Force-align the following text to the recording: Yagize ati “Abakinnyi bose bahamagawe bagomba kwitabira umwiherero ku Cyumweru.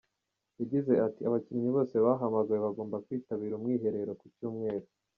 Yagize 0.59 0.93
ati 1.07 1.21
“Abakinnyi 1.27 1.69
bose 1.75 1.95
bahamagawe 2.05 2.59
bagomba 2.67 3.01
kwitabira 3.05 3.53
umwiherero 3.55 4.11
ku 4.19 4.25
Cyumweru. 4.35 4.87